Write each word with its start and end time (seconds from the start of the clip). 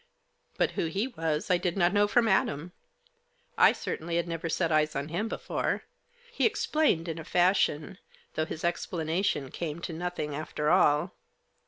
But 0.57 0.71
who 0.71 0.87
he 0.87 1.05
was 1.09 1.51
I 1.51 1.59
did 1.59 1.77
not 1.77 1.93
know 1.93 2.07
from 2.07 2.27
Adam. 2.27 2.71
I 3.55 3.71
certainly 3.71 4.15
had 4.15 4.27
never 4.27 4.49
set 4.49 4.71
eyes 4.71 4.95
on 4.95 5.09
him 5.09 5.27
before. 5.27 5.83
He 6.33 6.47
explained, 6.47 7.07
in 7.07 7.19
a 7.19 7.23
fashion; 7.23 7.99
though 8.33 8.45
his 8.45 8.63
explanation 8.63 9.51
came 9.51 9.79
to 9.81 9.93
nothing, 9.93 10.33
after 10.33 10.71
all. 10.71 11.13